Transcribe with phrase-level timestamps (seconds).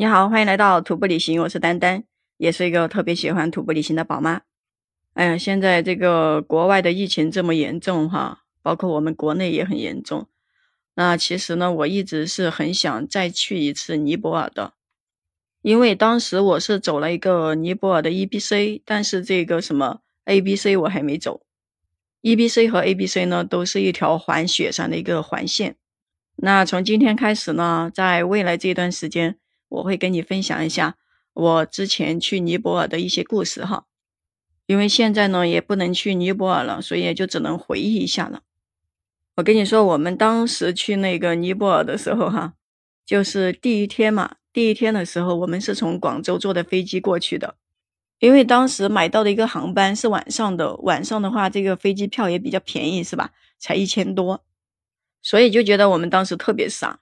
[0.00, 2.04] 你好，欢迎来到徒步旅行，我是丹丹，
[2.36, 4.42] 也是一个特别喜欢徒步旅行的宝妈。
[5.14, 10.28] 哎呀，现在这个国外的疫情这么严重哈，包括我们国内也很严重。
[10.94, 14.74] 那其实呢，我一直是很想再去一次尼泊尔的，
[15.62, 21.40] 因为当时我是走了一个尼泊尔的 E B C，但是这个什么 A B C 我还没走。
[22.20, 25.74] E B C 和 A B C 呢，都是一条环雪山的一个环线。
[26.36, 29.36] 那从今天开始呢，在未来这段时间。
[29.68, 30.96] 我会跟你分享一下
[31.34, 33.86] 我之前去尼泊尔的一些故事哈，
[34.66, 38.42] 因为现在呢也不能去尼泊尔了，所以也就只能回忆一下了。
[39.36, 42.54] 我跟你说，我们当时去那个尼泊尔的时候哈，
[43.06, 47.54] 就是第一天嘛，第一天的时候我们是从广州坐的飞机过去的，
[48.18, 53.30] 因为当时买到的一个航班是晚上的，晚上的话这个飞机票也比较便宜是吧？
[53.60, 54.44] 才一千多，
[55.22, 57.00] 所以就觉得我们当时特别傻。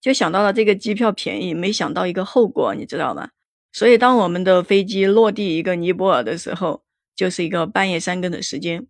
[0.00, 3.30] 就想到了这个机票便宜，没想到一个后果，你知道吗？
[3.72, 6.82] 所以当我们的飞机落地一个尼泊尔的时候，
[7.14, 8.86] 就是一个半夜三更的时间。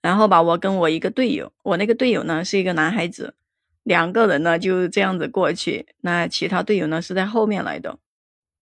[0.00, 3.34] 然后吧，我跟我一个队友，我那个队友呢是一个男孩子，
[3.82, 5.86] 两个人呢就这样子过去。
[6.00, 7.98] 那其他队友呢是在后面来的。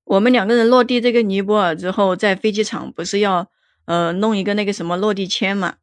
[0.05, 3.51] 我们两个人落地这个尼泊尔之后，在飞机场不是要
[3.85, 5.77] 呃弄一个那个什么落地签嘛？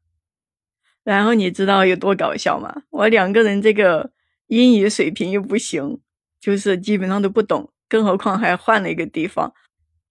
[1.04, 2.82] 然后你知道有多搞笑吗？
[2.90, 4.12] 我两个人这个。
[4.48, 6.00] 英语水平又不行，
[6.40, 9.54] 就是基本上都不懂，更何况还换了一个地方，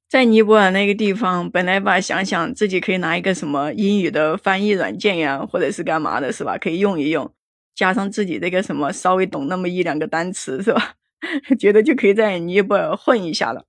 [0.09, 6.57] 在尼泊尔那个地方，本来吧想想自己可以拿一个什么英语的翻译软件呀，或者是干嘛的，是吧？
[6.59, 7.33] 可以用一用，
[7.75, 10.95] 加上自己这个什么稍微懂那么一两个单词，是吧？
[11.59, 13.65] 觉得就可以在尼泊尔混一下了。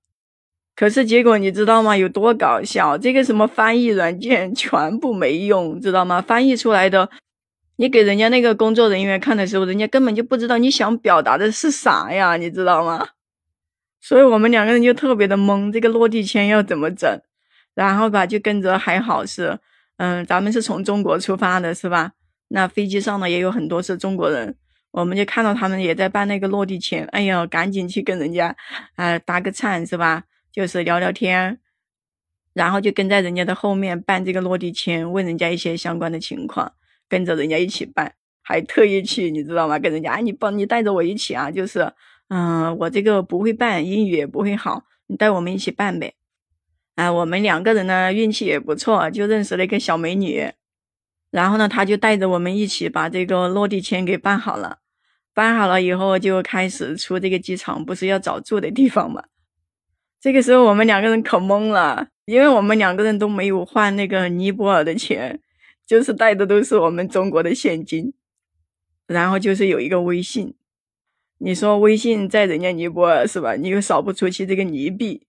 [0.76, 1.96] 可是结果你知道吗？
[1.96, 2.96] 有多搞笑？
[2.96, 6.20] 这个什么翻译软件全部没用，知道吗？
[6.20, 7.10] 翻译出来的。
[7.80, 13.10] 你给人家那个工作人员看的时候，人家根本就不知道你想表达的是啥呀，你知道吗？
[14.00, 17.08] 所以我们两个人就特别的懵，这个落地签要怎么整？
[17.74, 19.60] 然后吧，就跟着还好是，
[19.98, 22.14] 嗯，咱们是从中国出发的，是吧？
[22.48, 24.56] 那飞机上呢也有很多是中国人，
[24.90, 28.56] 我们就看到他们也在办那个落地签，哎呀，赶紧去跟人家，
[28.96, 30.24] 呃，搭个讪，是吧？
[30.50, 31.60] 就是聊聊天，
[32.54, 36.72] 然后就跟在人家的后面办这个落地签，问人家一些相关的情况。
[37.08, 39.78] 跟着人家一起办，还特意去，你知道吗？
[39.78, 41.92] 跟人家，哎，你帮你带着我一起啊，就是，
[42.28, 46.14] 嗯，我这个不会办，英语也不会好，你带我们一起办呗。
[46.94, 50.50] 啊，我们两个人呢运气也不错，就认识了一个小美女，
[51.30, 54.78] 然后呢，她就带着我们一起把这个落地签给办好了。
[55.32, 59.22] 办好了以后，就开始出这个机场，不是要找住的地方吗？
[60.20, 65.40] 这个时候我们两个人可懵了，因为我们两个人都没有换那个尼泊尔的钱。
[65.88, 68.12] 就是带的都是我们中国的现金，
[69.06, 70.54] 然后就是有一个微信，
[71.38, 73.54] 你说微信在人家尼泊尔是吧？
[73.54, 75.26] 你又扫不出去这个尼币，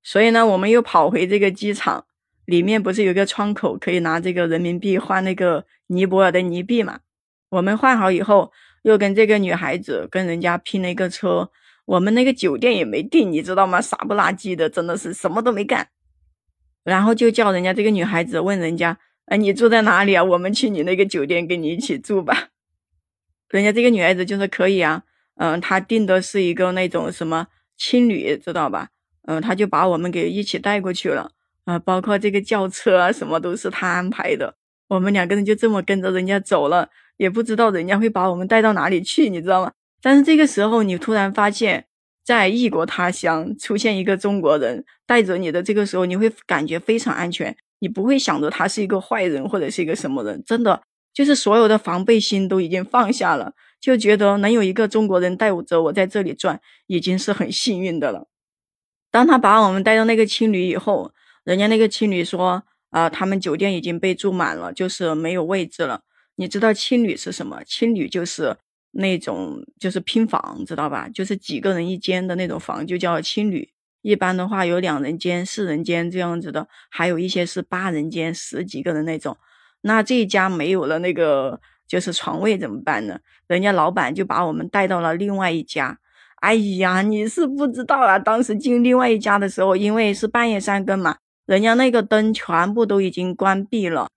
[0.00, 2.06] 所以呢，我们又跑回这个机场，
[2.44, 7.00] 里面不是有个窗口可以拿这个人民币换那个尼泊尔的尼币嘛？
[7.48, 8.52] 我们换好以后，
[8.82, 11.50] 又跟这个女孩子跟人家拼了一个车，
[11.84, 13.80] 我们那个酒店也没订，你知道吗？
[13.80, 15.88] 傻不拉几的，真的是什么都没干，
[16.84, 18.96] 然后就叫人家这个女孩子问人家。
[19.30, 20.24] 哎，你住在哪里啊？
[20.24, 22.48] 我们去你那个酒店跟你一起住吧。
[23.48, 25.04] 人家这个女孩子就说可以啊，
[25.36, 27.46] 嗯，她订的是一个那种什么
[27.78, 28.88] 青旅，知道吧？
[29.28, 31.30] 嗯，她就把我们给一起带过去了，
[31.64, 34.56] 啊，包括这个轿车啊，什么都是她安排的。
[34.88, 39.70] 我们两个人就这么跟着人家走了，也不知道人家会把我们带到哪里去，你知道吗？
[40.02, 41.86] 但是这个时候，你突然发现，
[42.24, 47.56] 在异国他乡出现一个中国人带着你的这个时候，你会感觉非常安全。
[47.80, 50.82] 你不会想着他是一个坏人或者是一个什么人，真的
[51.12, 58.28] 就是所有的防备心都已经放下了，就觉得能有一个中国人带着我在这里转，已经是很幸运的了。
[59.10, 66.02] 当他把我们带到那个青旅以后，人家那个青旅说啊，他们酒店已经被住满了，就是没有位置了。
[66.36, 67.62] 你知道青旅是什么？
[67.64, 68.56] 青旅就是
[68.92, 71.08] 那种就是拼房，知道吧？
[71.08, 73.70] 就是几个人一间的那种房，就叫青旅。
[74.02, 79.36] 一般的话有两人间、四人间这样子的，还有一些是八人间、十几个人那种。
[79.82, 83.18] 那这一家没有了那个就是床位怎么办呢？
[83.46, 85.98] 人家老板就把我们带到了另外一家。
[86.36, 88.18] 哎呀，你是不知道啊！
[88.18, 94.08] 当时进另外一家的时候，因为是半夜三更嘛，人家那个灯全部都已经关闭了。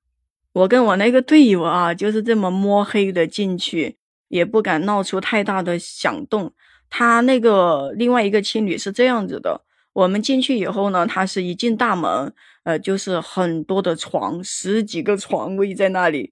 [0.53, 3.97] 我跟我那个队友啊，就是这么摸黑的进去，
[4.29, 6.53] 也不敢闹出太大的响动。
[6.89, 9.61] 他那个另外一个青旅是这样子的。
[9.93, 16.31] 我们进去以后呢，他是一进大门，呃，就是很多的床，十几个床位在那里。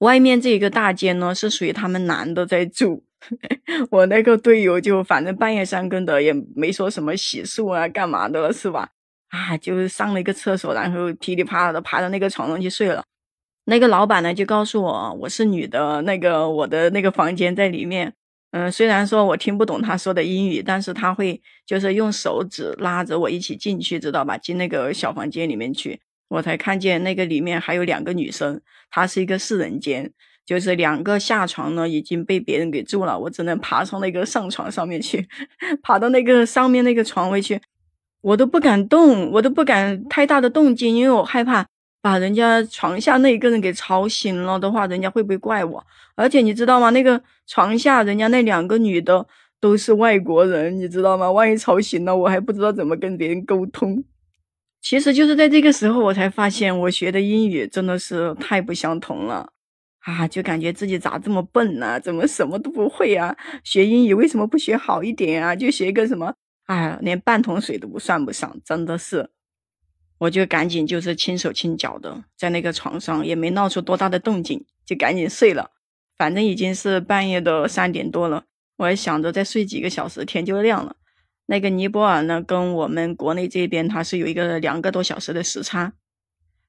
[0.00, 3.04] 外面这一个大间呢，是属于他们男的在住，
[3.90, 8.88] 我那个队友就反正半夜三更的，也没说什么洗漱啊、干嘛的，是吧？
[9.28, 13.02] 啊，就上了一个厕所，然后噼里啪啦的爬到那个床上去睡了。
[13.66, 18.12] 那个老板呢，就告诉我我是女的，那个我的那个房间在里面。
[18.56, 24.38] 嗯，虽然说我听不懂他说的英语，但是他会就是用手指拉着我一起进去，知道吧？
[24.38, 30.10] 进那个小房间里面去，我才看见那个里面还有两个女生，她是一个四人间。
[30.46, 35.28] 就是两个下床呢，已经被别人给住了，我只能爬上那个上床上面去，
[35.82, 37.60] 爬到那个上面那个床位去，
[38.20, 41.66] 我都不敢动，我都不敢太大的动静，因为我害怕
[42.06, 45.84] 把人家床下那一个人给吵醒了的话，人家会不会怪我？
[46.14, 46.90] 而且你知道吗？
[46.90, 49.26] 那个床下人家那两个女的
[49.58, 51.28] 都是外国人，你知道吗？
[51.28, 54.04] 万一吵醒了，我还不知道怎么跟别人沟通。
[54.80, 59.48] 其实就是在这个时候，我才发现我学的英语真的是太不相同了。
[60.04, 61.98] 啊，就感觉自己咋这么笨呢？
[61.98, 63.36] 怎么什么都不会啊？
[63.64, 65.56] 学英语为什么不学好一点啊？
[65.56, 66.32] 就学个什么？
[66.66, 69.28] 哎，连半桶水都不算不上，真的是。
[70.18, 75.70] 我就赶紧就是轻手轻脚的在那个床上，也没闹出多大的动静，就赶紧睡了。
[76.16, 78.44] 反正已经是半夜的三点多了，
[78.78, 80.96] 我还想着再睡几个小时，天就亮了。
[81.46, 85.92] 那个尼泊尔呢，跟我们国内这边它是有一个两个多小时的时差。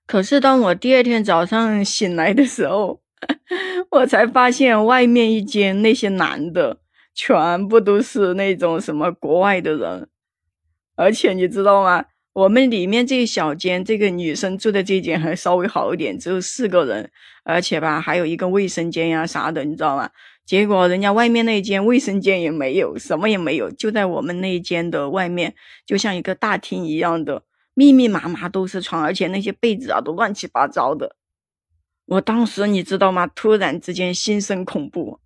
[0.05, 3.01] 可是当我第二天早上醒来的时候，
[3.91, 6.79] 我才发现外面一间那些男的
[7.15, 10.09] 全部都是那种什么国外的人，
[10.95, 12.05] 而且你知道吗？
[12.37, 17.09] 我们里面这一小间，这个女生住的这间还稍微好一点，只有四个人，
[17.43, 20.11] 而且吧还有一个卫生间呀啥的，你知道吗？
[20.45, 27.41] 结果人家外面那间卫生间也没有，什么也没有，就在我们那一间的外面，就像一个大厅一样的，
[27.73, 31.15] 密密麻麻都是床，而且那些被子啊都乱七八糟的。
[32.05, 33.25] 我当时你知道吗？
[33.25, 35.19] 突然之间心生恐怖，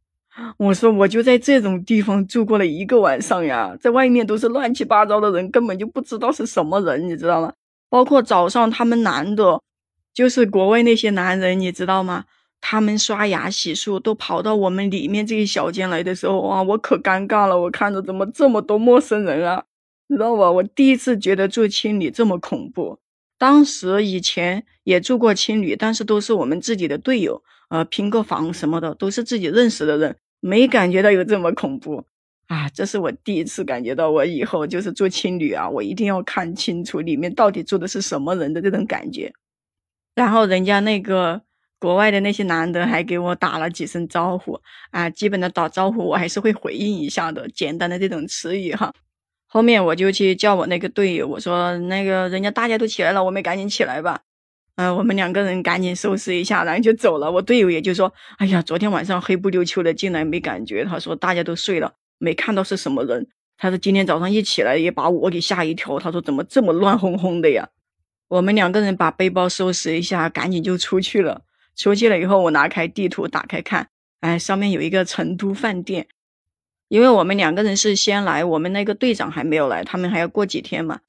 [0.58, 7.54] 我说我就在这种地方住过了一个晚上呀，在外面都是乱七八糟的人，根本就不知道是什么人，你知道吗？
[7.90, 9.62] 包括早上他们男的，
[10.14, 12.26] 就是国外那些男人，你知道吗？
[12.62, 19.64] 他们刷牙洗漱都跑到我们里面这一小间来的时候，哇，我可尴尬了，我看着怎么这么多陌生人啊，
[20.08, 20.50] 知道吧？
[20.50, 23.00] 我第一次觉得住青旅这么恐怖。
[23.38, 27.42] 当时以前也住过青旅，但是都是我们自己的队友，
[27.72, 32.04] 呃，拼个房什么的，都是自己认识的人，没感觉到有这么恐怖
[32.48, 32.68] 啊！
[32.74, 39.32] 这是我第一次感觉到，我以后就是住青旅啊，我一定要看清楚里面到底住的是什么人的这种感觉。
[40.16, 41.42] 然后人家那个
[41.80, 44.60] 国外的那些男的还给我打了几声招呼
[44.90, 48.94] 啊，基本的打招呼我还是会回应一下的，简单的这种词语哈。
[49.48, 54.20] 后面我就去叫我那个队友，我说那个人家大家都起来了，我们赶紧起来吧。
[54.76, 57.32] 嗯，我们两个人赶紧收拾一下，然后就走了。
[57.32, 63.28] 我队友也就说，哎呀，昨天晚上黑不溜秋的进来没感觉，他说大家都睡了，没看到是什么人。
[63.58, 67.70] 他说今天早上一起来也把我给吓一跳，他说怎么这么乱哄哄的呀？
[68.30, 71.42] 我们两个人把背包收拾一下，赶紧就出去了。
[71.76, 73.90] 出去了以后，我拿开地图打开看，
[74.22, 76.08] 哎，上面有一个成都饭店。
[76.88, 81.02] 因为我们两个人是先来，我们那个队长还没有来，他们还要过几天嘛。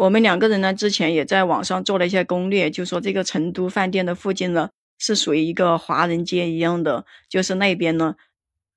[0.00, 8.14] 我们两个人呢，之前也在网上做了一些攻略，就说这个成都饭店的附近呢，是属于一个华人街一样的，就是那边呢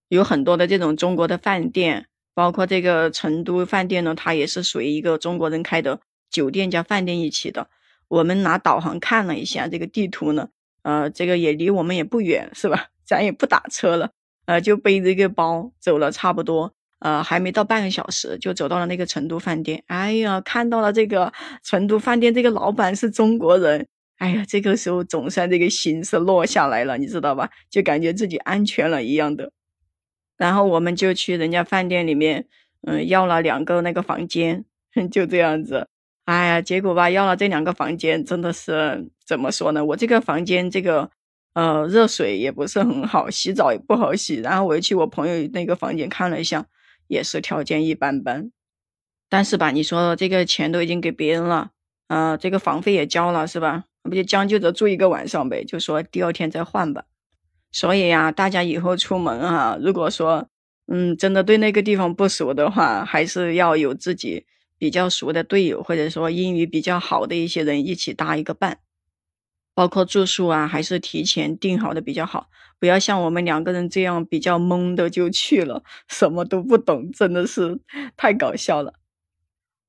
[0.09, 7.69] 有很多的这种中国的饭店，包括这个成都饭店呢，它也是属于一个中国人开的酒店加饭店一起的。
[8.09, 10.49] 我们拿导航看了一下这个地图呢，
[10.81, 12.89] 呃，这个也离我们也不远，是吧？
[13.05, 14.11] 咱也不打车了。
[14.45, 19.83] 呃，就背着一个包走了，差不多，呃，还没到半个小时，就走到了那个成都饭店。
[19.87, 23.85] 哎呀，看到了这个成都饭店，这个老板是中国人。
[24.19, 27.49] 哎呀，这个时候总算这个心是落下来了，你知道吧？
[27.69, 29.51] 就感觉自己安全了一样的。
[30.37, 32.45] 然后我们就去人家饭店里面，
[32.87, 34.63] 嗯，要了两个那个房间，
[35.11, 35.89] 就这样子。
[36.23, 39.83] 哎呀，结果吧，要了这两个房间，真的是怎么说呢？
[39.83, 41.11] 我这个房间这个。
[41.55, 44.37] 呃，热水也不是很好，洗澡也不好洗。
[44.37, 46.65] 然后我又去我朋友那个房间看了一下，
[47.07, 48.51] 也是条件一般般。
[49.29, 51.71] 但是吧，你说这个钱都已经给别人了，
[52.07, 53.85] 啊，这个房费也交了，是吧？
[54.03, 55.63] 那不就将就着住一个晚上呗？
[55.63, 57.05] 就说第二天再换吧。
[57.71, 60.47] 所以呀，大家以后出门啊，如果说
[60.87, 64.45] 嗯真的对那个地方不熟的话，还是要有自己
[64.77, 68.79] 比较熟的队友，或者说英语比较好的一些人一起搭一个伴。
[69.73, 72.49] 包括住宿啊，还是提前订好的比较好，
[72.79, 77.79] 不要像我们两个人这样比较懵的就去了，什么都不懂，真的是
[78.15, 78.93] 太搞笑了。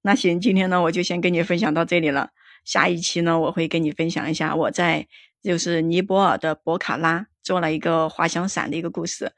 [0.02, 2.30] 那行，今天呢我就先跟你分享到这里了，
[2.64, 5.06] 下一期呢我会跟你分享一下我在
[5.42, 9.32] 就是尼泊尔的博卡拉做了一个滑翔伞的一个故事。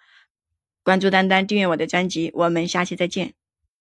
[0.83, 3.35] 关注丹丹，订阅我的专辑，我们下期再见。